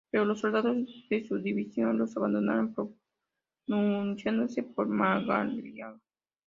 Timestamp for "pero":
0.09-0.25